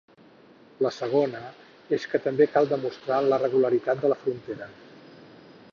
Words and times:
La 0.85 0.91
segona 0.95 1.41
és 1.97 2.07
que 2.13 2.21
també 2.23 2.49
cal 2.55 2.69
demostrar 2.73 3.19
la 3.27 3.41
regularitat 3.45 4.03
de 4.07 4.13
la 4.15 4.19
frontera. 4.25 4.71